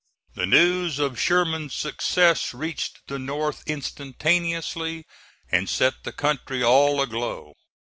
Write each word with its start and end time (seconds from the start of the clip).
The 0.33 0.47
news 0.47 0.97
of 0.97 1.19
Sherman's 1.19 1.75
success 1.75 2.55
reached 2.55 3.05
the 3.05 3.19
North 3.19 3.61
instantaneously, 3.67 5.05
and 5.51 5.69
set 5.69 6.05
the 6.05 6.11
country 6.11 6.63
all 6.63 6.99
aglow. 7.01 7.53